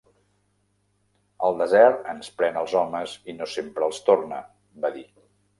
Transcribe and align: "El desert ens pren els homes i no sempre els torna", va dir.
"El 1.49 1.59
desert 1.59 2.09
ens 2.15 2.31
pren 2.39 2.59
els 2.63 2.75
homes 2.81 3.13
i 3.35 3.39
no 3.43 3.51
sempre 3.55 3.89
els 3.91 4.03
torna", 4.11 4.45
va 4.87 4.93
dir. 4.99 5.07